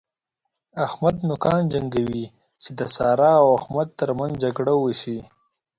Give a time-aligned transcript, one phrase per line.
[0.85, 2.25] احمد نوکان جنګوي
[2.63, 5.17] چې د سارا او احمد تر منځ جګړه وشي.